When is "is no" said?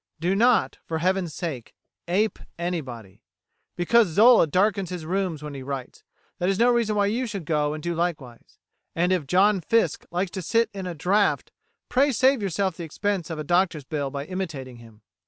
6.49-6.71